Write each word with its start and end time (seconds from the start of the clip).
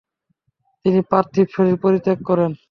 তিনি 0.85 0.99
পার্থিব 1.11 1.47
শরীর 1.55 1.75
পরিত্যাগ 1.83 2.19
করেন। 2.29 2.51